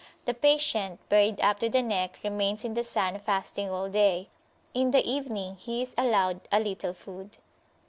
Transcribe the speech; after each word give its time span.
The 0.25 0.33
patient, 0.33 0.99
buried 1.09 1.39
up 1.41 1.59
to 1.59 1.69
the 1.69 1.83
neck, 1.83 2.17
remains 2.23 2.65
in 2.65 2.73
the 2.73 2.83
sun 2.83 3.19
fasting 3.19 3.69
all 3.69 3.87
day; 3.87 4.29
in 4.73 4.89
the 4.89 5.07
evening 5.07 5.57
he 5.57 5.83
is 5.83 5.93
allowed 5.95 6.41
a 6.51 6.59
little 6.59 6.95
food. 6.95 7.37